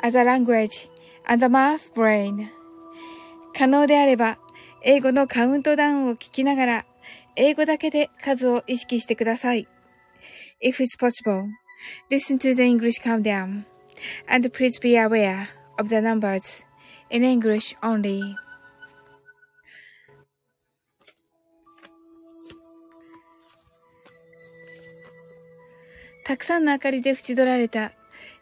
[0.00, 0.88] as a language
[1.26, 2.48] and the math brain.
[3.54, 4.38] 可能であれば、
[4.82, 6.86] 英語のカウントダウンを聞きながら、
[7.36, 9.66] 英語だけで数を意識してください。
[10.62, 11.48] If it's possible,
[12.10, 13.64] listen to the English countdown
[14.28, 15.48] and please be aware
[15.78, 16.64] of the numbers
[17.10, 18.34] in English only.
[26.24, 27.92] たくさんの明かりで縁取られた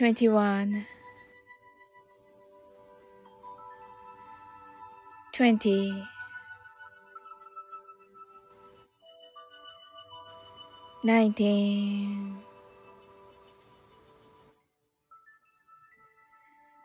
[0.00, 0.86] 21
[5.34, 6.04] 20
[11.04, 12.34] 19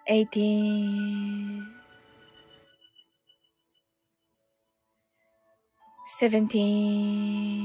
[0.08, 1.64] 18
[6.20, 7.65] 17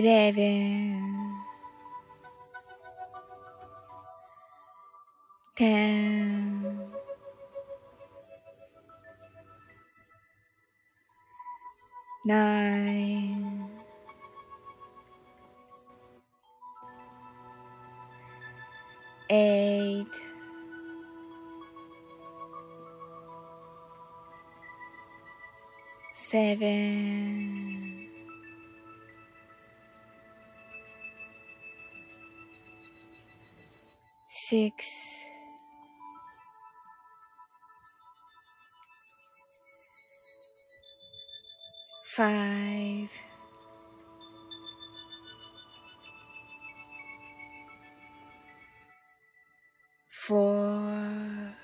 [0.00, 1.34] Eleven,
[5.54, 6.80] ten,
[12.24, 13.68] nine,
[19.28, 20.06] eight,
[26.16, 27.09] seven,
[34.50, 34.90] six,
[42.04, 43.10] five,
[50.10, 51.54] four,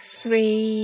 [0.00, 0.83] three,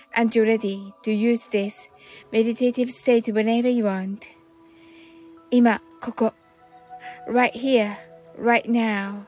[0.13, 1.87] and you're ready to use this
[2.31, 4.27] meditative state whenever you want.
[5.49, 6.33] 今、ここ。
[7.27, 7.95] right here,
[8.39, 9.25] right now.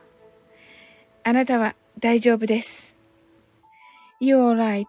[1.23, 2.93] あなたは大丈夫です。
[4.21, 4.85] You're alright.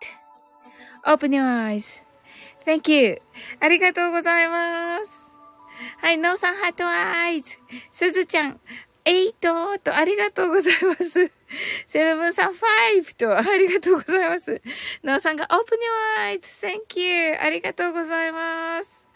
[1.06, 3.20] open your eyes.Thank you.
[3.60, 5.24] ありがとうございます。
[5.98, 7.58] はい、ノーさん、ハートアイズ。
[7.90, 8.60] すずちゃん、
[9.04, 11.30] エイトと、ありがとうございます。
[11.86, 14.62] セブンさん、ファイブと、ありがとうございます。
[15.02, 16.48] ノーさんが、オープニュアイズ。
[16.60, 17.36] Thank you.
[17.40, 19.06] ありがとうございます。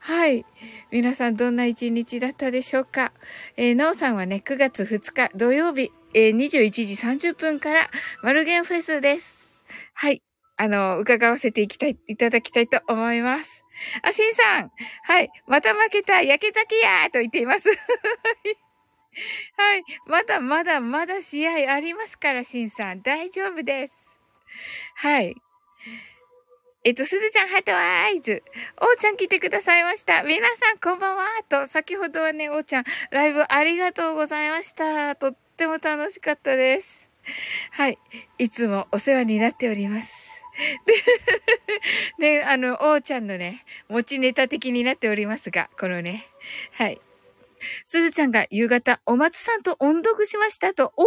[0.00, 0.44] はい。
[0.90, 3.12] 皆さん、どんな一日だったでしょうか？
[3.56, 7.90] えー、ノーさんはね、9月2日土曜日、えー、21時30分から、
[8.22, 9.64] マルゲンフェスです。
[9.94, 10.22] はい。
[10.56, 13.64] あの、伺わせていきたい、いただきたいと思います。
[14.02, 14.72] あ、しんさん。
[15.04, 15.30] はい。
[15.46, 17.68] また負けた、焼け酒やと言っています。
[19.56, 19.84] はい。
[20.06, 23.02] まだまだまだ試合ありますから、しんさん。
[23.02, 23.94] 大丈夫です。
[24.96, 25.36] はい。
[26.84, 28.42] えっと、すずちゃん、ハートアイズ。
[28.80, 30.22] おーちゃん来てくださいました。
[30.22, 31.24] 皆さん、こんばんは。
[31.48, 35.16] と、先ほどはね、おーちゃん、ライブありがとうございました。
[35.16, 37.08] とっても楽しかったです。
[37.72, 37.98] はい。
[38.38, 40.30] いつもお世話になっております。
[42.18, 46.28] で、あの、おーちゃんのね、持ちネタ的になっておりますが、このね、
[46.72, 47.00] はい。
[47.84, 50.92] すずちゃんが夕方、お松さんと音読しましたと。
[50.96, 51.02] お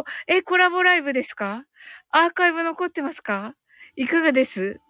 [0.00, 1.64] ーえ、コラボライブですか？
[2.10, 3.54] アーカイブ残ってますか？
[3.96, 4.80] いかがです？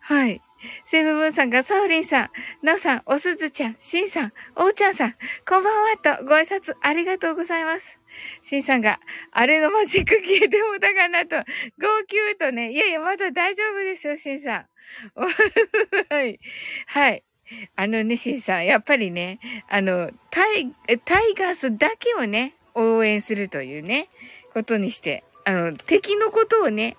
[0.00, 0.42] はい。
[0.84, 2.30] セブブンさんが、サオリンさん、
[2.64, 5.14] ナオさん、おすずちゃん、シンさん、おーちゃんさん、
[5.48, 8.00] こんばんはとご挨拶ありがとうございます。
[8.42, 8.98] シンさんが、
[9.30, 14.66] あれのマジック消えてもだがなと、号泣とね、いやいや、まだ大丈夫ですよ、シンさん。
[16.10, 16.40] はい。
[16.86, 17.24] はい。
[17.76, 20.72] あのね、シンさん、やっぱりね、あの、タイ、
[21.04, 24.08] タイガースだけをね、応援するというね、
[24.52, 26.96] ことにして、あの、敵のことをね、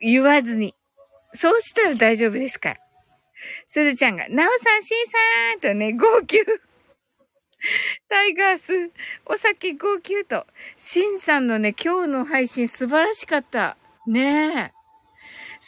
[0.00, 0.74] 言わずに、
[1.34, 2.80] そうしたら大丈夫ですから。
[3.68, 5.18] すずちゃんが、なおさん、しんさ
[5.56, 6.44] んとね、号泣。
[8.08, 8.90] タイガース、
[9.26, 10.46] お酒号泣と。
[10.76, 13.76] しんさんのね、今日の配信素晴らしかった。
[14.06, 14.72] ねえ。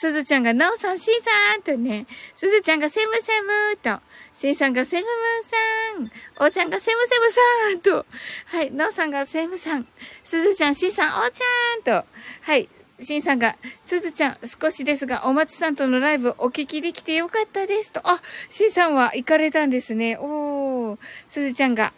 [0.01, 2.07] すずちゃんが、なおさん、しんさんとね、
[2.37, 4.01] すずちゃんが、セムセムと、
[4.33, 5.09] しんさんが、セムム
[5.43, 8.07] さん、おーちゃんが、セムセムさんと、
[8.45, 9.89] はい、なおさんが、セムさん、
[10.23, 12.07] すずちゃん、しんさん、おーちゃんと、
[12.43, 12.69] はい、
[13.01, 18.01] しんさんが、すずちゃん、少しですが、お松さんとのライブお聞きできてよかったですと。
[18.05, 20.17] あ、しんさんは行かれたんですね。
[20.17, 20.99] おー。
[21.27, 21.93] すずちゃんが、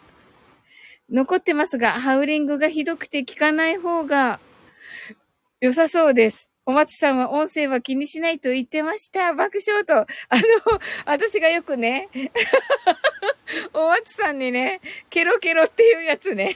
[1.11, 4.39] 残ってますが、ハウリングがひどくて聞かない方が
[5.59, 6.50] 良さそうです。
[6.71, 9.33] お松さんは音声は気にしないと言ってました。
[9.33, 9.93] 爆笑と。
[9.93, 10.07] あの、
[11.05, 12.07] 私がよくね、
[13.75, 14.79] お松さんにね、
[15.09, 16.55] ケロケロっていうやつね。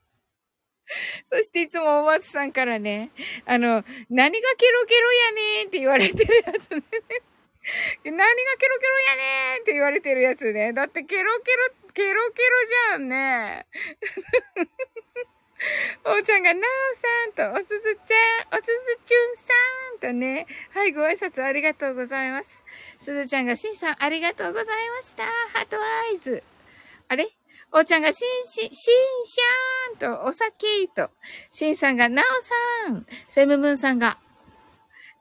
[1.30, 3.10] そしていつもお松さんからね、
[3.44, 6.80] あの、何がケロケロやねんって言われてるやつね。
[8.02, 8.24] 何が
[8.56, 10.72] ケロケロやねんって言われてるやつね。
[10.72, 13.66] だってケロケロ、ケロケロじゃんね。
[16.04, 19.52] おーちゃんが、なおさんと、おすずちゃん、おすずちゅんさ
[19.96, 22.62] んとね、はい、ご挨拶ありがとうございます。
[23.00, 25.24] すずちゃんが、しんさん、ありがとうございました。
[25.24, 26.42] ハートアイズ。
[27.08, 27.28] あれ？
[27.72, 31.10] おーちゃんが、しんし、しんしゃーんと、お酒と、
[31.50, 34.18] しんさんが、なおさん、セムムーンさんが、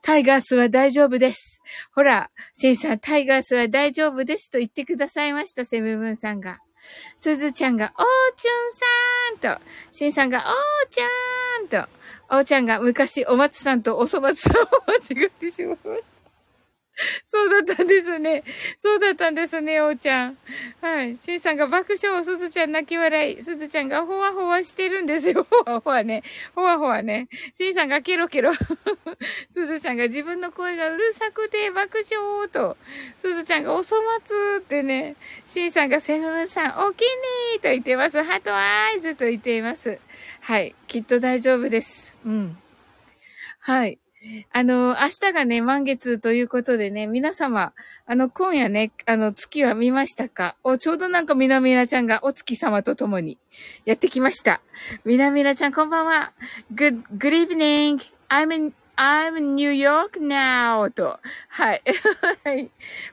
[0.02, 1.64] タイガースは大丈夫です。
[1.92, 6.60] ほら、シンさん、タイガースは大丈夫ですと言ってくださいました、セムムーンさんが。
[7.18, 9.62] すずちゃんが、おーちゅんさんと、
[9.92, 10.44] しんさんが、おー
[10.90, 11.06] ちゃ
[11.64, 11.90] んと、
[12.30, 16.15] おーちゃんが昔、お松さんとおそ松さんを間違ってしまいました。
[17.26, 18.44] そうだったんですね。
[18.78, 20.38] そうだったんですね、おーちゃん。
[20.82, 21.18] はい。
[21.18, 23.44] しんさんが爆笑、すずちゃん泣き笑い。
[23.44, 25.46] すずちゃんがほわほわしてるんですよ。
[25.50, 26.24] ほわほわね。
[26.56, 27.28] ほわほわね。
[27.54, 28.54] しんさんがケロケロ。
[29.52, 32.78] すずちゃんが自分の声がうるさくて爆笑と。
[33.22, 35.16] すずちゃんがおそ松ってね。
[35.46, 38.24] しんさんがセブンさん、おきにと言ってます。
[38.24, 40.00] ハトアイズと言っています。
[40.42, 40.76] はい。
[40.88, 42.16] きっと大丈夫です。
[42.26, 42.58] うん。
[43.60, 44.00] はい。
[44.52, 47.74] あの、明日がね、満月ということでね、皆様、
[48.06, 50.56] あの、今夜ね、あの、月は見ましたか？
[50.64, 53.38] お、ちょうどなんかみなみなちゃんがお月様と共に
[53.86, 54.62] やってきました。
[55.04, 56.34] みなみなちゃん、こんばんは。
[56.74, 58.00] Good, good evening.
[58.30, 60.90] I'm in, I'm in New York now.
[60.90, 61.20] と。
[61.50, 61.82] はい。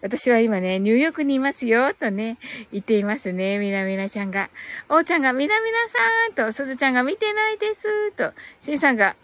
[0.01, 1.93] 私は今ね、ニューヨークにいますよ。
[1.93, 2.39] とね、
[2.73, 3.59] 言っていますね。
[3.59, 4.49] みなみなちゃんが。
[4.89, 8.13] おーちゃんがみなみなさんと、すずちゃんが見てないです。
[8.13, 9.17] と、しんさんが、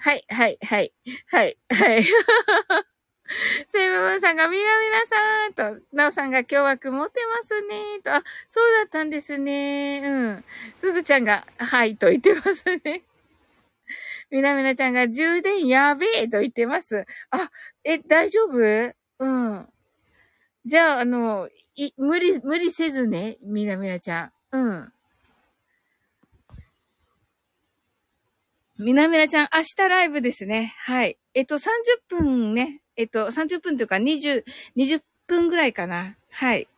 [0.00, 0.92] はい、はい、はい、
[1.26, 2.04] はい、はい。
[3.68, 10.02] セブブンさんがみなみなさんと、なおさんが今日は曇ってますねと、あ、そうだったんですね。
[10.04, 10.44] うん。
[10.80, 13.02] すずちゃんが、はいと言ってますね。
[14.30, 17.06] みなみなちゃんが充電やべえと言ってます。
[17.30, 17.50] あ、
[17.84, 18.94] え、大丈夫？
[19.20, 19.68] うん。
[20.66, 24.32] じゃあ、あの、い、無理、無理せずね、みなみなちゃん。
[24.52, 24.92] うん。
[28.78, 30.72] みなみなちゃん、明日ライブですね。
[30.78, 31.18] はい。
[31.34, 31.60] えっと、30
[32.08, 34.44] 分ね、えっと、30分というか20、
[34.76, 36.16] 20分ぐらいかな。
[36.30, 36.68] はい。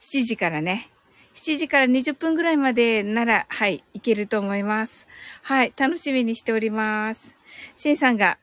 [0.00, 0.90] 7時からね。
[1.34, 5.06] 7時から20分ぐらいまでなら、はい、いけると思います。
[5.42, 7.36] はい、楽しみにしております。
[7.76, 8.38] しんさんが、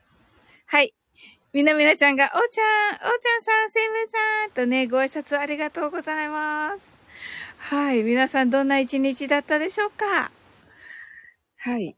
[0.66, 0.94] はい、
[1.52, 6.96] みなみなちゃんが、おーちゃん、おーちゃんさん、せいめさんとね、ご挨拶ありがとうございます。
[7.58, 10.30] はい、皆さんどんな一日だったでしょうか？
[11.56, 11.97] はい。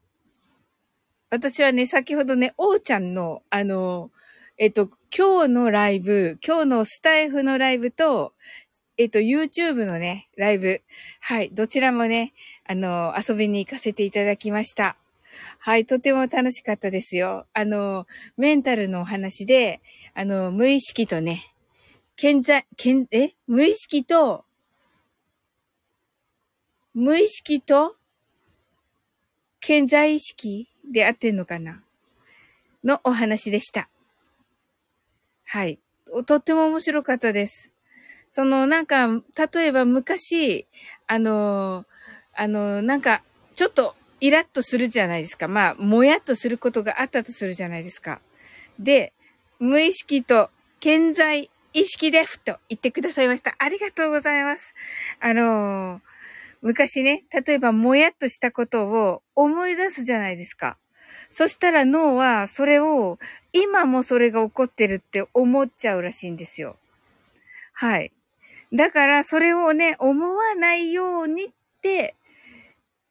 [1.31, 4.11] 私はね、先ほどね、おーちゃんの、あの、
[4.57, 8.33] えっと、今日のライブ、今日のスタイフのライブと、
[8.97, 10.81] えっと、YouTube のね、ライブ。
[11.21, 11.49] はい。
[11.53, 12.33] どちらもね、
[12.65, 14.97] あの、遊びに行かせていただきました。
[15.59, 15.85] はい。
[15.85, 17.45] とても楽しかったですよ。
[17.53, 19.79] あの、メンタルのお話で、
[20.13, 21.53] あの、無意識とね、
[22.17, 23.31] 健在、健、え？
[23.47, 24.43] 無意識と、
[26.93, 27.95] 無意識と、
[29.61, 31.81] 健在意識で合ってんのかな？
[32.83, 33.89] のお話でした。
[35.45, 35.79] はい。
[36.25, 37.71] とっても面白かったです。
[38.29, 40.67] そのなんか、例えば昔、
[41.07, 41.85] あの、
[42.33, 43.23] あの、なんか、
[43.55, 45.47] ちょっとイラッとするじゃないですか。
[45.47, 48.21] まあ、もやっとすることがあったとするじゃないですか。
[48.79, 49.13] で、
[49.59, 53.55] 無意識と健在意識でふと言ってくださいました。
[53.59, 54.73] ありがとうございます。
[55.19, 56.01] あの
[56.61, 60.77] 昔ね、例えばもやっとしたことを思い出すじゃないですか。
[61.31, 63.17] そしたら脳はそれを、
[63.53, 66.75] 今もそれが起こってるって思っちゃうらしいんですよ。
[67.73, 68.11] はい。
[68.73, 71.47] だから、それをね、思わないようにっ
[71.81, 72.15] て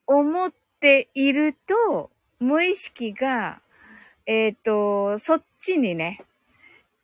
[0.07, 3.61] 思っていると、無意識が、
[4.27, 6.23] えっ、ー、と、そっちにね、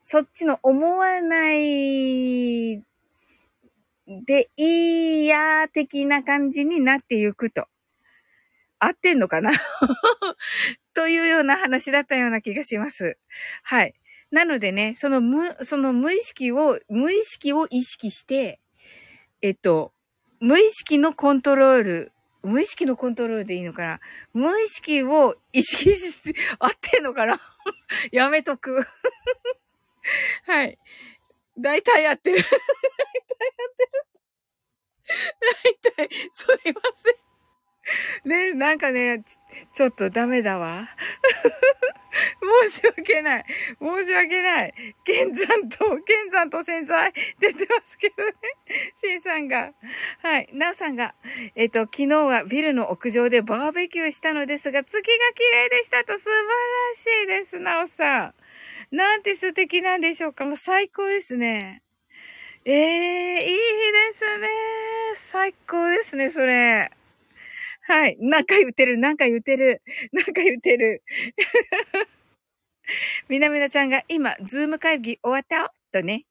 [0.05, 2.77] そっちの思わない
[4.07, 7.67] でいいや的な感じになっていくと。
[8.79, 9.51] 合ってんのかな？
[10.97, 13.19] というような話だったような気がします。
[13.63, 13.95] はい。
[14.31, 18.61] なのでね、その無、その無意識を、無意識を意識して、
[19.43, 19.93] えっと、
[20.41, 22.13] 無意識のコントロール、
[22.43, 24.01] 無意識のコントロールでいいのかな？
[24.33, 27.39] 無意識を意識し、 合ってんのかな？
[28.11, 28.81] やめとく
[30.47, 30.79] はい。
[31.59, 32.49] 大体合ってる大体
[35.61, 36.07] 合ってる。
[36.07, 37.26] 大体、すいません。
[38.25, 39.39] ね、なんかね、ち
[39.73, 40.89] ちょっとダメだわ。
[42.71, 43.45] 申し訳ない。
[43.79, 44.75] 申し訳ない。
[45.05, 48.33] 剣山と、剣山と潜在出てますけどね。
[49.03, 49.73] シンさんが。
[50.23, 50.49] はい。
[50.53, 51.15] ナオさんが。
[51.55, 56.43] えっ、と、昨日はビルの屋上でバーベキューしたのですが、月が綺麗でしたと素晴ら
[56.95, 58.35] しいです、ナオさん。
[58.91, 60.47] なんて素敵なんでしょうか。
[60.47, 61.83] もう最高ですね。
[62.65, 64.49] ええー、いいですね。
[65.15, 66.91] 最高ですね、それ。
[67.89, 68.17] はい。
[68.21, 68.99] 何回言ってる。
[68.99, 69.81] 何回言ってる。
[70.13, 71.03] 何回言ってる。
[73.29, 75.73] みなみなちゃんが今、ズーム会議終わった？
[75.93, 76.25] とね。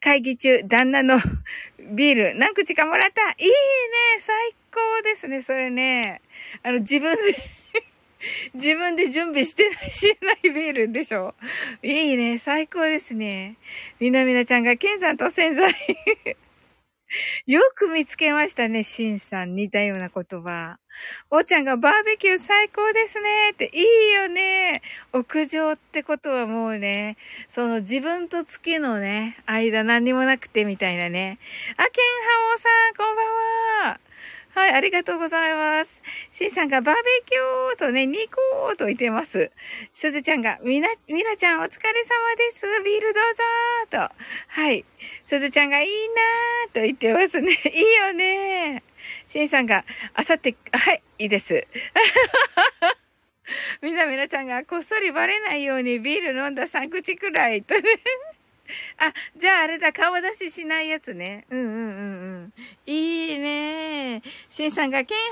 [0.00, 1.18] 会議中、旦那の
[1.78, 3.30] ビール何口かもらった？
[3.32, 3.52] いいね。
[4.18, 6.20] 最高ですね、それね。
[6.62, 7.22] あの、自分で
[8.52, 11.34] 自分で準備してない、しないビールでしょ？
[11.82, 13.56] いいね、最高ですね。
[13.98, 15.74] みなみなちゃんが、ケンさんと洗剤
[17.46, 19.54] よく見つけましたね、シンさん。
[19.54, 20.78] 似たような言葉。
[21.30, 24.82] おーちゃんがバーベキュー最高ですねって、いいよね。
[25.12, 27.16] 屋上ってことはもうね、
[27.48, 31.38] その自分と月のね、間何にもなくてみたいなね。
[31.76, 33.26] あ、ケンハオさん、こんばん
[33.94, 34.09] は。
[34.60, 36.02] はい、ありがとうございます。
[36.30, 39.50] シンさんがバーベキューとね、ニコーと言ってます。
[39.94, 42.66] すずちゃんが、みな、みなちゃんお疲れ様です。
[42.84, 44.14] ビールどうぞーと。
[44.48, 44.84] はい。
[45.24, 47.52] すずちゃんがいいなーと言ってますね。
[47.72, 49.32] いいよねー。
[49.32, 51.66] シンさんが、あさって、はい、いいです。
[53.80, 58.02] みなみなちゃんがこっそりバレないようにビール飲んだ3口くらいとね。
[58.98, 61.44] あ、じゃああれだ、顔出ししないやつね。
[61.50, 61.78] うんうんうんう
[62.46, 62.52] ん。
[62.86, 63.59] いいね
[64.50, 65.22] シンさんが、ケンハ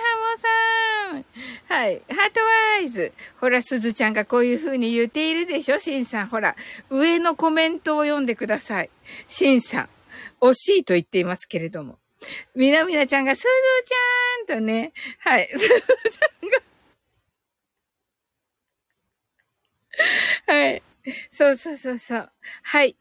[1.13, 1.27] モさん。
[1.67, 2.01] はい。
[2.09, 3.13] ハートワイズ。
[3.41, 6.29] ほら、すずちゃんがこういう風に言っているでしょシンさん。
[6.29, 6.55] ほら、
[6.89, 8.91] 上のコメントを読んでください。
[9.27, 9.89] シンさん。
[10.41, 11.99] 惜しいと言っていますけれども。
[12.55, 13.49] みなみなちゃんが、すず
[14.47, 14.93] ちゃんとね。
[15.19, 15.49] はい。
[15.49, 16.51] すずちゃん
[20.55, 20.55] が。
[20.55, 20.81] はい。
[21.31, 22.31] そうそうそうそう。
[22.63, 22.95] はい。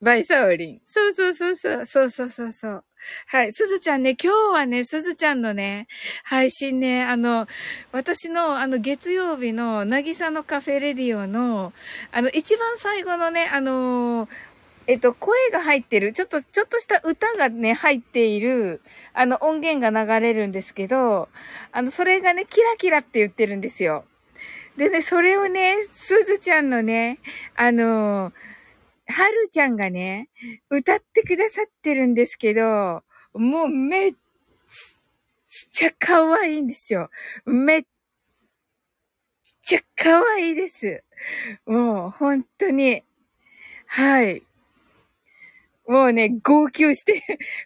[0.00, 0.80] バイサオリン。
[0.86, 1.86] そうそうそうそう。
[1.86, 2.84] そうそうそうそう。
[3.26, 3.52] はい。
[3.52, 5.88] すずちゃんね、今日はね、すずちゃんのね、
[6.24, 7.46] 配信ね、あの、
[7.92, 11.74] 私の、あの、月曜日の、なぎさのカフェレディオの、
[12.12, 14.26] あの、一番最後のね、あの、
[14.86, 18.80] えっと、声が入ってる、ちょっと、ちょっとした歌がね、入っている、
[19.12, 21.28] あの、音源が流れるんですけど、
[21.72, 24.04] あの、それがね、キラキラって言ってるんですよ。
[24.78, 27.18] でね、それをね、すずちゃんのね、
[27.54, 28.32] あの、
[29.10, 30.28] はるちゃんがね、
[30.70, 33.02] 歌ってくださってるんですけど、
[33.34, 34.14] もうめっ
[35.70, 37.10] ちゃ可愛いんですよ。
[37.44, 37.82] めっ
[39.62, 41.04] ちゃ可愛いです。
[41.66, 43.02] もう本当に。
[43.86, 44.42] はい。
[45.86, 47.20] もうね、号泣して、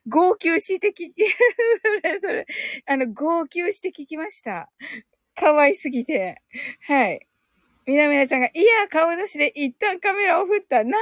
[0.08, 2.46] 号泣して聞き、それそれ、
[2.86, 4.70] あの、号泣して聞きました。
[5.34, 6.40] 可愛すぎて。
[6.86, 7.26] はい。
[7.86, 10.84] みなみなちゃんが、いや、顔出しで一旦カメラを振った。
[10.84, 10.96] なる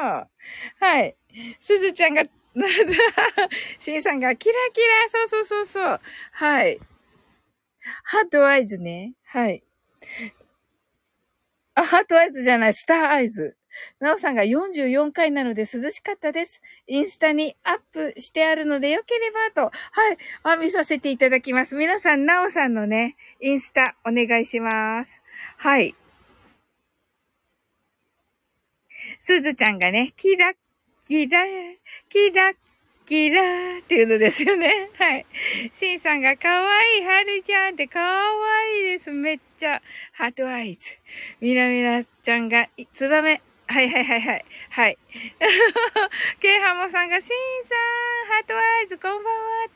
[0.00, 0.86] ほど。
[0.86, 1.16] はい。
[1.60, 2.24] すずちゃんが、
[3.78, 6.00] しんさんが、キラキラ、そうそうそうそう。
[6.32, 6.78] はい。
[8.04, 9.14] heart eyes ね。
[9.24, 9.62] はい。
[11.74, 13.56] あ、 heart eyes じゃない、 star eyes。
[14.00, 16.60] なおさんが44回なので涼しかったです。
[16.86, 21.76] インスタにアップしてあるのでよければと、はい、あ、見させていただきます。
[21.76, 25.21] 皆さん、なおさんのね、インスタお願いします。
[25.58, 25.94] はい。
[29.18, 30.54] すずちゃんがね、キラッ
[31.06, 31.44] キラ、
[32.08, 32.54] キラッ
[33.06, 34.90] キラーっていうのですよね。
[34.98, 35.26] はい。
[35.72, 39.10] シンさんが可愛い、はるちゃんって可愛いです。
[39.10, 39.82] めっちゃ。
[40.12, 40.96] ハートアイズ。
[41.40, 43.42] みなみなちゃんが、ツバメ。
[43.66, 44.44] はいはいはいはい。
[44.70, 44.98] はい。
[46.40, 47.28] ケイハモさんが、シン
[47.64, 49.34] さん、 heart eyes、こんばん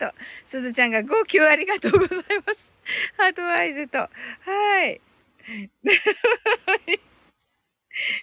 [0.08, 0.14] は、と。
[0.46, 2.72] すずちゃんが、号泣ありがとうございます。
[3.16, 3.98] heart eyes と。
[3.98, 5.00] はい。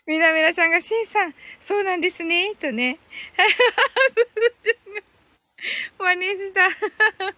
[0.05, 2.99] みなみなちゃんが、しんさん、そうなんですね、とね。
[5.97, 6.69] 真似した。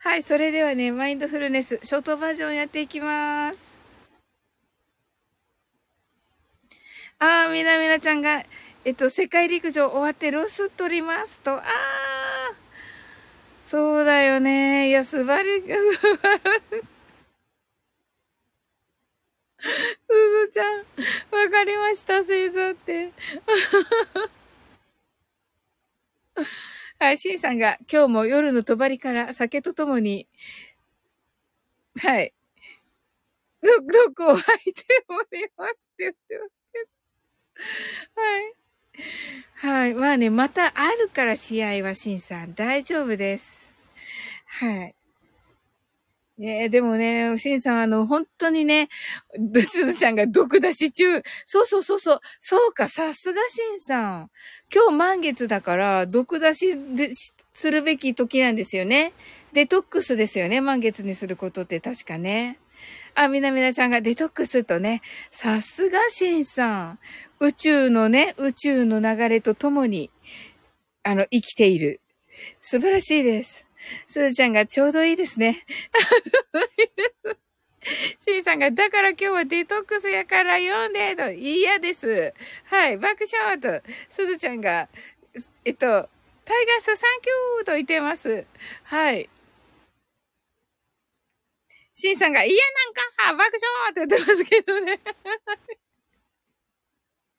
[0.00, 3.70] はい、それではね、マインドフルネス、ショートバージョンやっていきます。
[7.18, 8.44] あー、みなみなちゃんが、
[8.84, 11.62] えっと、世界陸上終わってロス取りますと、あー、
[13.64, 14.88] そうだよね。
[14.88, 16.99] いや、素晴らしい。
[19.60, 23.12] すずちゃん、わかりました、星座って。
[26.98, 30.28] はい、しんさんが今日も夜の帳から酒とともに、
[31.98, 32.32] はい。
[33.62, 36.78] ど、どこを吐いておりますって言ってますけ
[38.14, 38.22] ど。
[38.22, 38.54] はい。
[39.54, 39.94] はい。
[39.94, 43.70] まあね、またあるから試合はしんさん大丈夫です。
[44.46, 44.94] はい。
[46.40, 48.88] ねえ、でもね、しんさん、あの、本当にね、
[49.62, 51.22] すずちゃんが毒出し中。
[51.44, 52.20] そうそうそうそう。
[52.40, 54.30] そうか、さすがしんさん。
[54.74, 57.10] 今日満月だから、毒出しで
[57.52, 59.12] するべき時なんですよね。
[59.52, 60.62] デトックスですよね。
[60.62, 62.58] 満月にすることって確かね。
[63.14, 66.98] あ、みなみなちゃんがデトックスとね、さすがしんさん。
[67.40, 70.10] 宇宙のね、宇宙の流れとともに、
[71.02, 72.00] あの、生きている。
[72.62, 73.66] 素晴らしいです。
[74.06, 75.64] すずちゃんがちょうどいいですね。
[78.18, 82.34] シーさんが、だから今日はデトックスやから読んでと、嫌です。
[82.64, 84.88] はい、爆笑と、すずちゃんが、
[85.64, 86.08] えっと、
[86.44, 88.44] タイガースサンキューと言ってます。
[88.84, 89.30] はい。
[91.94, 95.00] シンさんが、嫌なんか爆笑って言ってますけどね。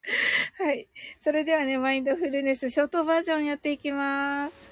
[0.58, 0.88] はい。
[1.20, 4.71] それではね、マインドフルネスショートバージョンやっていきます。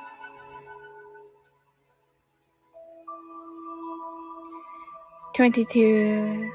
[5.41, 6.51] 22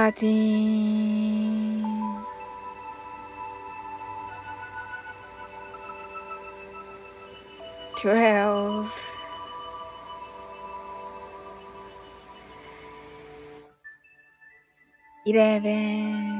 [0.00, 1.84] Thirteen,
[7.98, 8.90] twelve,
[15.26, 16.39] eleven,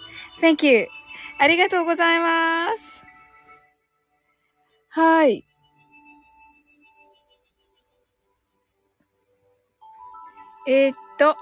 [0.41, 0.87] Thank you.
[1.37, 3.03] ありがとうございます。
[4.89, 5.45] はい。
[10.67, 11.35] えーっと、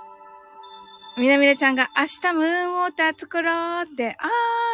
[1.17, 4.15] みなみなちゃんが明日ムーンウォーター作ろうって。
[4.19, 4.25] あ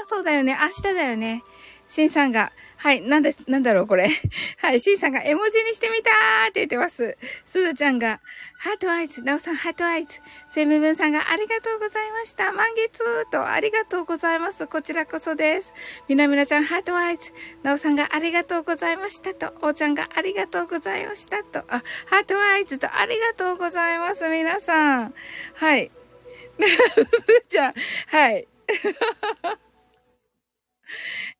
[0.05, 0.57] ー、そうだよね。
[0.59, 1.43] 明日だよね。
[1.87, 4.09] しんさんが、はい、なんで、なんだろう、これ。
[4.61, 7.17] はい、しんさんが絵文字にしてみたーって言ってます。
[7.45, 8.19] すずちゃんが、
[8.57, 10.19] heart eyes、なおさん heart eyes。
[10.47, 12.51] セムブンさんがありがとうございました。
[12.51, 14.67] 満月と、ありがとうございます。
[14.67, 15.73] こちらこそです。
[16.07, 17.33] みなみなちゃん heart eyes。
[17.63, 24.27] なおさんがありがとうございましたと、おーちゃんがありがとうございましたと、あ、 heart eyes とありがとうございます。
[24.27, 25.13] 皆さん。
[25.55, 25.91] はい。
[27.49, 27.73] じゃあ、
[28.17, 28.47] はい。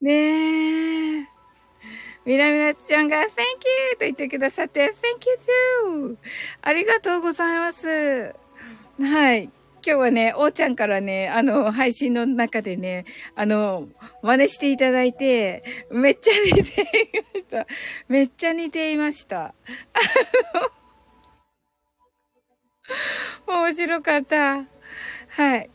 [0.02, 1.28] ねえ。
[2.26, 3.28] みなみなちゃんが Thank you!
[3.94, 4.92] と言ってくださって Thank
[5.94, 6.18] you too!
[6.62, 8.34] ありがとうございます。
[9.00, 9.44] はい。
[9.44, 9.52] 今
[9.98, 13.06] 日はね、おーちゃんからね、あの、配信の中でね、
[13.36, 13.88] あの、
[14.24, 17.68] 真似していただいて、めっちゃ似ていました。
[18.08, 19.44] めっちゃ似ていました。
[19.46, 19.54] あ
[23.48, 24.66] の面白かった。
[25.28, 25.70] はい。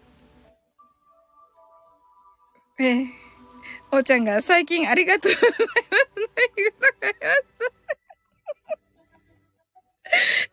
[2.81, 3.20] え、
[3.93, 5.63] おーちゃんが最近ありがとうございます。
[5.63, 5.67] あ
[6.57, 7.41] りがとうございます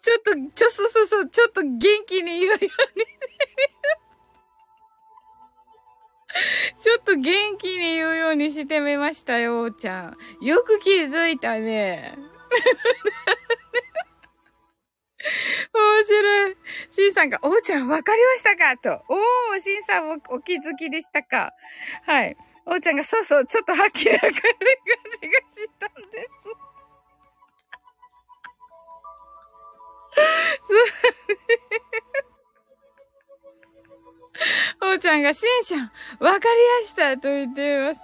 [0.01, 2.69] ちょっと、ちょ、そうそうそう、ちょっと元気に言うように。
[6.79, 10.17] ちょっと元気に言うようにしてみましたよ、おーちゃん。
[10.45, 12.13] よく気づいたね。
[15.73, 16.57] 面白い。
[16.91, 18.77] シンさんが、おーちゃんわかりましたか？
[18.77, 19.03] と。
[19.09, 21.51] おー、シンさんもお気づきでしたか？
[22.05, 22.37] はい。
[22.69, 24.41] おーちゃんが、そうそう、ちょっとはきり明るい感
[25.21, 26.29] じがしたんです。
[34.81, 35.79] おーちゃんが、シンさん、
[36.19, 38.01] わかりやしたと言っています。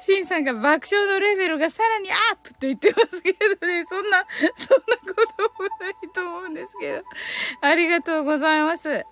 [0.00, 7.04] シンさんが爆笑のレベルがさらにアップと言ってますけどね、そんな、そんなこともないと思うんですけど。
[7.60, 9.06] ありがとうございます。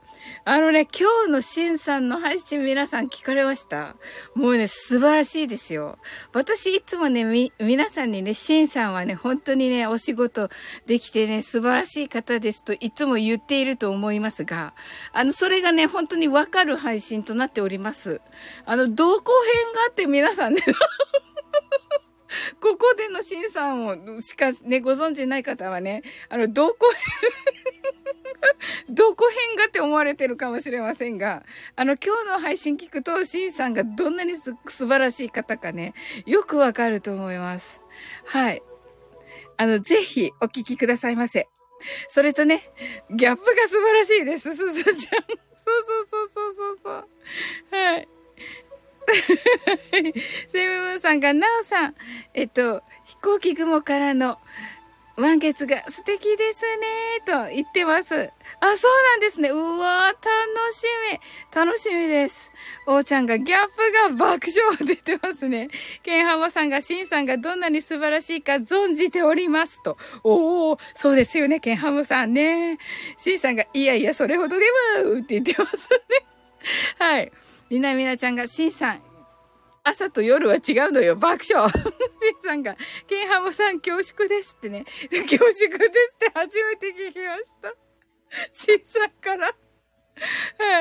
[0.44, 3.96] あのね、今日のシンさんの配信皆さん聞かれました？
[4.34, 5.98] もうね、素晴らしいですよ。
[6.32, 10.48] 私いつもね、み、皆さんにね、シンさんはね、本当にね、お仕事
[10.86, 14.74] できてね、素晴らしい方ですといつも言っていると思いますが、
[15.12, 18.20] あの、それがね、本当にわかる配信となっております。
[18.64, 19.32] あの、同行
[19.64, 20.62] 編があって皆さんね、
[22.60, 26.78] ここでのシンさんを、しかね、ご存知ない方はね、あの、どこ、
[28.88, 31.44] どこ編がって思われてるかもしれませんが、
[31.76, 35.94] あの、今日の配信聞くと、シンさんがどんなにす素晴らしい方かね、
[36.26, 37.80] よくわかると思います。
[38.26, 38.62] はい。
[39.56, 41.48] あの、ぜひお聞きくださいませ。
[42.08, 42.70] それとね、
[43.10, 44.94] ギャップが素晴らしいです、すずちゃん。
[44.94, 47.08] そうそうそうそうそうそう。
[47.70, 48.08] はい。
[50.48, 51.94] セムムーンさんが、なおさん、
[52.34, 54.38] えっと、飛行機雲からの
[55.16, 58.14] 満月が素敵ですね、と言ってます。
[58.14, 59.50] あ、そうなんですね。
[59.50, 61.20] うわー楽しみ。
[61.54, 62.50] 楽しみです。
[62.86, 65.68] おーちゃんがギャップが爆笑出てますね。
[66.02, 69.98] ケンハマさんが、シンさんがどんなに素晴らしいか存じておりますと。
[70.24, 72.78] おー、そうですよね、ケンハムさんね。
[73.18, 74.64] シンさんが、いやいや、それほどで
[75.04, 76.26] もって言ってますね。
[76.98, 77.32] はい。
[77.68, 79.02] みなみなちゃんが、シンさん、
[79.82, 81.16] 朝と夜は違うのよ。
[81.16, 81.70] 爆笑。
[82.22, 84.84] シンさんが、ケンハムさん恐縮ですってね。
[85.10, 87.74] 恐縮ですって初めて聞きました。
[88.52, 89.46] シンさんから。
[89.46, 89.52] は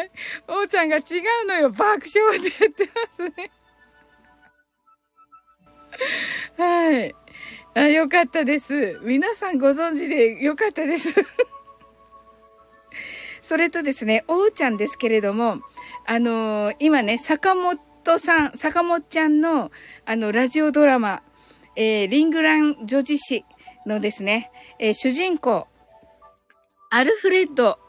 [0.03, 0.11] い。
[0.47, 1.01] おーちゃんが違
[1.43, 1.69] うのよ。
[1.69, 3.51] 爆笑って言ってますね。
[6.57, 7.15] はい。
[7.75, 8.99] あ、よかったです。
[9.03, 11.15] 皆さんご存知でよかったです。
[13.41, 15.59] それとですね、おーちゃんですけれども、
[16.05, 19.71] あのー、今ね、坂本さん、坂本ちゃんの、
[20.05, 21.23] あの、ラジオドラマ、
[21.81, 23.45] えー、リングラン女子誌
[23.85, 25.65] のですね、えー、主人公、
[26.89, 27.79] アルフレッド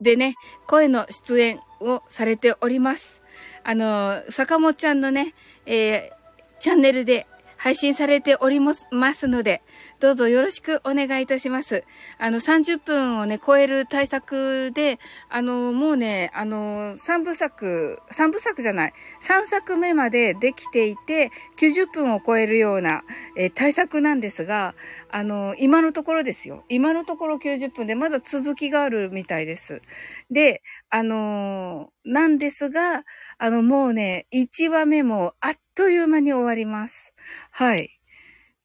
[0.00, 0.36] でね、
[0.68, 3.20] 声の出演をされております。
[3.64, 5.34] あの、坂本ちゃんのね、
[5.66, 7.26] えー、チャンネルで
[7.56, 9.62] 配信されておりますので、
[10.00, 11.84] どうぞよろしくお願いいたします。
[12.18, 23.02] あの、30分をね、超える対策で、あの、もうね、あの、3部作、3部作じゃない、3作目までできていて、90分を超えるような、
[23.36, 24.76] えー、対策なんですが、
[25.10, 26.64] あの、今のところですよ。
[26.68, 29.82] 今のところ90分でまだ続きがあるみたいです。
[30.30, 33.04] で、あのなんですが、
[33.38, 37.12] あの、もうね、1話目もあっという間に終わります。
[37.50, 37.97] はい。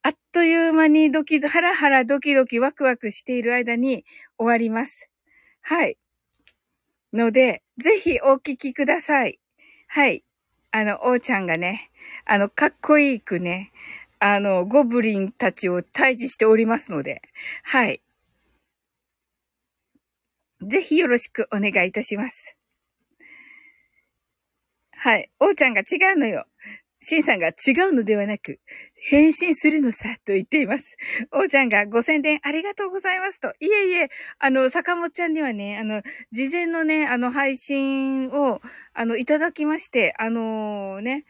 [0.05, 4.03] あっという間にドキド、ハラハラドキドキワクワクしている間に
[4.37, 5.09] 終わります。
[5.61, 5.97] はい。
[7.13, 9.39] ので、ぜひお聞きください。
[9.87, 10.25] はい。
[10.71, 11.89] あの、おーちゃんがね、
[12.25, 13.71] あの、かっこいいくね、
[14.19, 17.21] あの、ゴブリンたちを退治しておりますので、
[17.63, 18.01] はい。
[20.61, 22.57] ぜひよろしくお願いいたします。
[24.91, 25.31] はい。
[25.39, 26.45] おーちゃんが違うのよ。
[27.05, 28.61] シンさんが違うのではなく、
[28.95, 30.95] 変身するのさ、と言っています。
[31.33, 33.49] おーちゃんがご宣伝ありがとうございますと。
[33.59, 38.61] いえいえ、あの、坂本ちゃんにはね、あの、事前のね、あの、配信を、
[38.93, 41.25] あの、いただきまして、あのー、ね、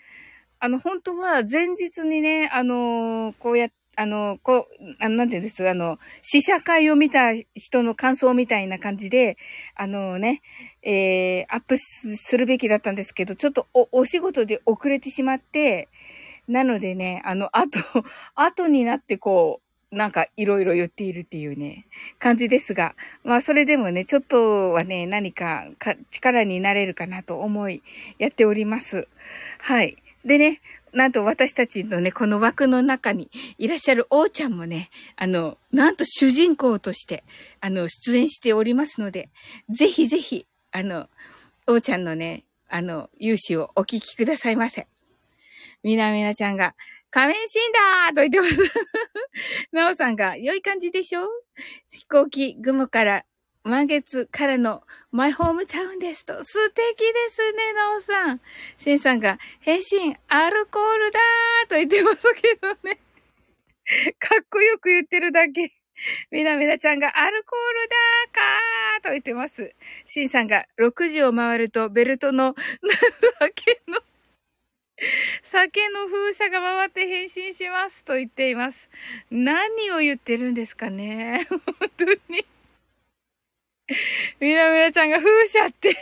[0.60, 9.38] あの、本当は前日にね、あのー、こうやって、あの、こう、あなんていうんです、あの、試写会を見た人の感想みたいな感じで、
[9.76, 10.42] あのね、
[10.82, 15.90] えー、アップするべきだったんですけど、ちょっとお、お仕事で遅れてしまって、
[16.48, 17.80] なのでね、あの、後、
[18.36, 21.86] 後になってこう、なんかいろいろ言っているっていうね、
[22.18, 27.84] 感じですが、まあそれでもね、ちょっとはね、何かか力になれるかなと思い、
[28.18, 29.08] やっております。
[29.60, 29.98] はい。
[30.26, 30.62] でね、
[30.94, 37.24] なんと私たちのね、この枠の中にいらっしゃる王ちゃんもね、あの、なんと主人公として、
[37.60, 39.30] あの、出演しておりますので、
[39.70, 41.10] ぜひぜひ、あの、
[41.68, 44.88] 王ちゃんのね、あの、勇姿をお聞きくださいませ。
[45.84, 46.76] みなみなちゃんが、
[47.10, 48.74] 仮面死んだと言ってます。
[49.72, 51.28] なおさんが、良い感じでしょ？
[51.90, 53.26] 飛行機、雲から
[53.64, 56.44] 満月からのマイホームタウンですと。
[56.44, 58.42] 素敵ですね、なおさん。
[58.78, 63.00] しんさんが、変身、アルコールだーと言ってますけどね。
[64.20, 65.72] かっこよく言ってるだけ。
[66.32, 69.74] みなみなちゃんが、アルコールだーかーと言ってます。
[70.08, 72.56] しんさんが、6時を回ると、ベルトの、
[73.40, 74.02] 酒の、
[75.42, 78.90] 酒の風車が回って変身しますと言っています。
[79.32, 81.62] 何を言ってるんですかね 本
[81.98, 82.46] 当に。
[84.40, 85.96] みなみなちゃんが風車って。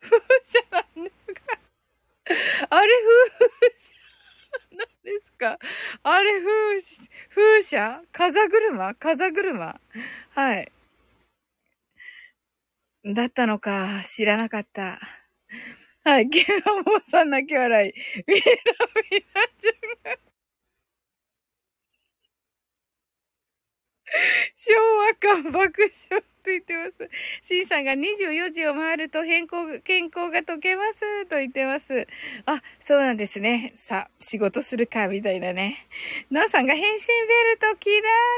[0.00, 1.58] 風車なんですか。
[2.70, 2.88] あれ
[3.42, 5.58] 風車なんですか。
[6.02, 6.80] あれ風、
[7.34, 8.94] 風車風車？
[8.94, 9.80] 風車？
[10.30, 10.72] はい。
[13.04, 14.98] だったのか、知らなかった。
[16.04, 17.92] はい、ケンハモさん泣き笑い。
[18.26, 18.40] みな
[19.10, 20.27] みなちゃんが。
[24.56, 25.60] 昭和感爆
[26.10, 27.10] 笑と言ってます。
[27.46, 32.06] シンさんが24時を回ると変更、健康が解けますと言ってます。
[32.46, 33.72] あ、そうなんですね。
[33.74, 35.86] さ、仕事するか、みたいなね。
[36.30, 37.04] なおさんが変身ベ
[37.54, 37.90] ルトキ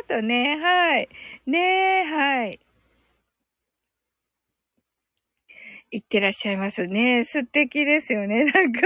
[0.08, 1.08] ラーとね、はい。
[1.46, 2.60] ねはい。
[5.92, 7.24] 言ってらっしゃいますね。
[7.24, 8.80] 素敵ですよね、なんか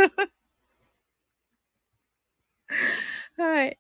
[3.37, 3.79] はい。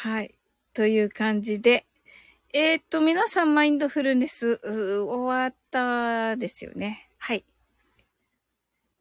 [0.00, 0.32] はい。
[0.74, 1.84] という感じで。
[2.54, 7.10] えー、っと、皆さんマインドフルネス終わったですよね。
[7.18, 7.44] はい。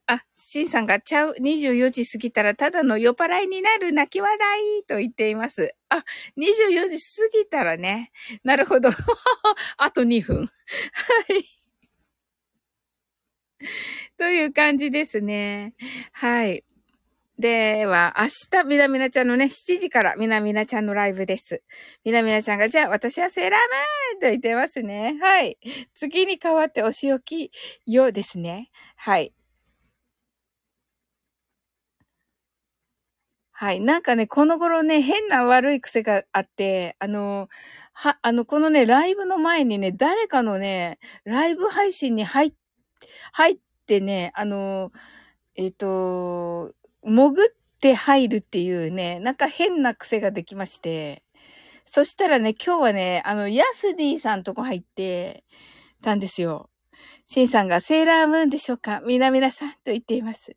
[0.07, 4.35] あ、シンさんがちゃう24時過ぎたらただの酔っ払いになる泣き笑
[4.79, 5.75] いと言っています。
[5.89, 6.03] あ、
[6.35, 8.11] 24時過ぎたらね。
[8.43, 8.89] なるほど。
[9.77, 10.47] あと2分。
[10.47, 10.51] は
[11.29, 11.57] い。
[14.17, 15.75] という感じですね。
[16.11, 16.63] はい。
[17.39, 18.25] では、明
[18.61, 21.61] 日、みなみなちゃんのね、7時からみなみなちゃんのライブです。
[22.03, 25.19] みなみなちゃんが、じゃあ私はセーラームーンと言ってますね。
[25.21, 25.59] はい。
[25.93, 27.51] 次に変わってお仕置き
[27.85, 28.71] ようですね。
[28.95, 29.33] はい。
[33.51, 33.81] はい。
[33.81, 37.49] なんかね、この頃ね、変な悪い癖があって、あの、
[37.93, 42.53] は、あの、このね、ライブの前にね、誰かのね、ライブ配信に入っ、
[43.33, 44.91] 入ってね、あの、
[45.55, 46.73] えっ、ー、と、
[47.07, 51.23] 潜って入るっていうね、なんか変な癖ができまして、
[51.85, 55.45] そしたらね、今日はね、あの、ヤスディさんとこ入って
[56.01, 56.69] たんですよ。
[57.25, 60.55] シンさんがセーラームーンでしょうかみなみなさんと言っています。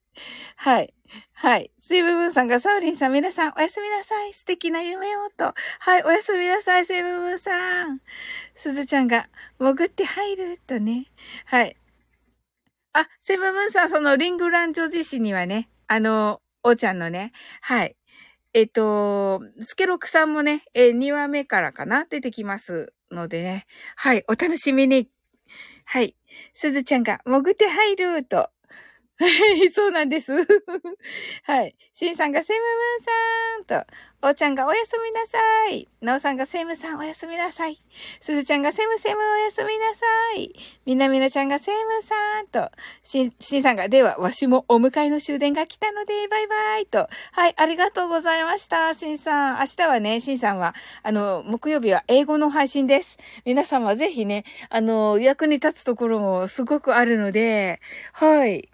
[0.57, 0.95] はい。
[1.33, 1.73] はい。
[1.79, 4.33] スイブブンさんがサウリンさん、皆さんおやすみなさい。
[4.33, 5.55] 素敵な夢をと。
[5.81, 8.01] はい、おやすみなさい、スイブブンさん。
[8.55, 11.07] すずちゃんが潜って入るとね。
[11.47, 11.77] はい。
[12.93, 17.97] あ、セブブンさん、そのリングラン女子誌にはね、あの、おーちゃんのね、はい。
[18.55, 22.05] えっと、スケロクさんもね、え2話目からかな？
[22.05, 23.67] 出てきますのでね。
[23.97, 25.09] はい、お楽しみに。
[25.87, 26.15] はい。
[26.55, 28.51] すずちゃんが潜って入ると。
[29.75, 30.33] そうなんです。
[31.45, 31.77] はい。
[31.93, 35.39] しんさんがセムムーンさんと、おーちゃんがおやすみなさ
[35.71, 35.89] い。
[36.03, 37.81] なおさんがセムさんおやすみなさい。
[38.21, 40.01] すずちゃんがセムセムおやすみなさ
[40.37, 40.53] い。
[40.85, 42.71] みなみなちゃんがセムさんと、
[43.03, 47.09] しん、しんさんが、では、わしもお迎えの終電が来たので、バイバイと。
[47.33, 48.95] はい、ありがとうございました。
[48.95, 49.59] しんさん。
[49.61, 53.17] 明日はね、しんさんは、あの、木曜日は英語の配信です。
[53.47, 57.81] 皆様ぜひね、あの、役に立つところもすごくあるので、
[58.13, 58.69] はい。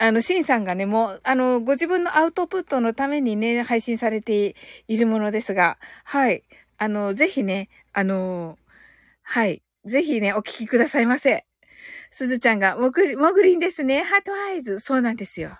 [0.00, 4.54] あの、シンさんがね、もう、あの、ご自分のアウトプットのためにね、配信されて
[4.86, 6.44] いるものですが、はい。
[6.78, 8.58] あの、ぜひね、あの、
[9.22, 9.62] はい。
[9.86, 11.46] ぜひね、お聞きくださいませ。
[12.10, 14.02] すずちゃんが、もぐり、もぐりんですね。
[14.02, 14.78] ハートアイズ。
[14.78, 15.58] そうなんですよ。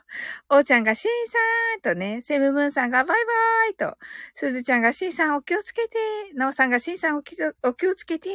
[0.48, 1.38] おーちゃんが、しんさ
[1.76, 3.98] んとね、セムムーンさんが、バイバーイと、
[4.35, 5.98] すずちゃんが、しんさんお気をつけて、
[6.35, 8.28] なおさんが、しんさんお気お気をつけて、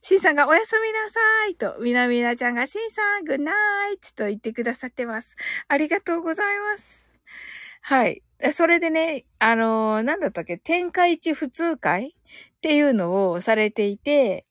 [0.00, 3.52] しんさんが、おやすみなさいと、みなみなちゃんが、しんさん、グッナ
[3.90, 5.36] イトと言ってくださってます。
[5.68, 7.12] ありがとうございます。
[7.82, 8.22] はい。
[8.52, 12.16] それでね、あのー、なんだったっけ、天下一普通会
[12.56, 14.46] っていうのをされていて、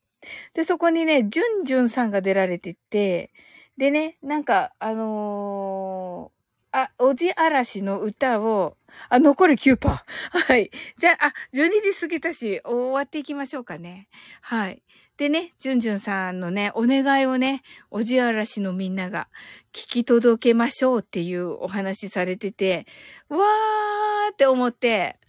[0.53, 3.31] で、そこにね、じゅんじゅんさんが出られてて、
[3.77, 8.77] でね、なんか、あのー、あ、おじあらしの歌を、
[9.09, 9.77] あ、残り9%。
[9.87, 10.71] はい。
[10.97, 14.07] じゃあ、あ、12時過ぎたし、終わっていきましょうかね。
[14.41, 14.81] はい。
[15.17, 19.27] でね、じゅんじゅんさんのね、お願いをね、おじあらしのみんなが
[19.71, 22.87] 聞き届けましょうっていうお話されてて、
[23.29, 25.19] わーって思って、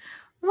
[0.40, 0.48] わ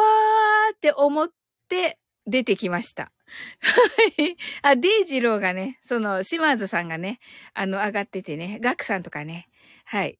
[0.71, 1.29] ーって思っ
[1.67, 3.12] て出てきました。
[3.60, 4.38] はい。
[4.62, 7.19] あ、デイジローがね、その、島津さんがね、
[7.54, 9.50] あの、上がっててね、ガクさんとかね、
[9.86, 10.19] はい。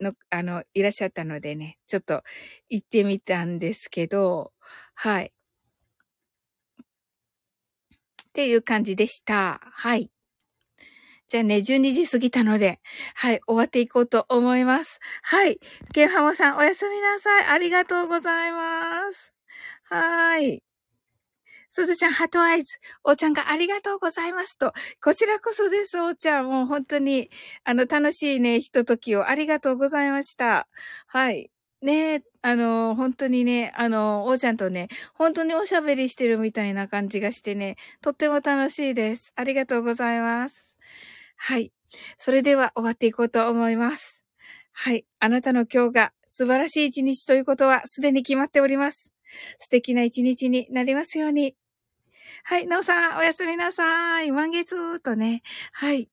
[0.00, 2.22] の、あの、いらっしゃったのでね、ちょっと
[2.68, 4.52] 行ってみたんですけど、
[4.94, 5.32] はい。
[8.30, 9.60] っていう感じでした。
[9.72, 10.10] はい。
[11.30, 12.80] じゃあね、12時過ぎたので、
[13.14, 14.98] はい、終わっていこうと思います。
[15.22, 15.60] はい。
[15.94, 17.46] ケンハモさん、おやすみなさい。
[17.46, 19.32] ありがとうございます。
[19.84, 20.69] はい。
[21.70, 22.78] すずちゃん、ハトアイズ。
[23.04, 24.72] おーちゃんがありがとうございますと。
[25.00, 26.48] こちらこそです、おーちゃん。
[26.48, 27.30] もう本当に、
[27.62, 30.66] あの、楽しいね、ひとときをありがとうございました。
[31.06, 31.50] はい。
[31.80, 39.32] ねあの、本当にね、あの、おーちゃんとね、本当におしゃべりしてるみたいな感じがしてね、とっても楽しいです。
[39.36, 40.74] ありがとうございます。
[41.36, 41.72] はい。
[42.18, 44.24] それでは終わっていこうと思います。
[44.72, 45.04] はい。
[45.20, 49.12] あなたの今日が素晴らしい一日ということはすでに決まっております。
[49.58, 51.56] 素敵な一日になりますように。
[52.44, 54.30] はい、なおさん、おやすみなさい。
[54.32, 55.42] 満月とね。
[55.72, 56.10] はい。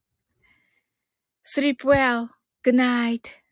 [1.44, 2.30] sleep well.
[2.64, 3.47] Good night.